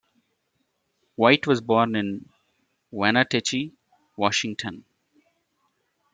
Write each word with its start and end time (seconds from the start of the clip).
White 1.15 1.45
was 1.45 1.61
born 1.61 1.95
in 1.95 2.27
Wenatchee, 2.89 3.73
Washington. 4.17 4.83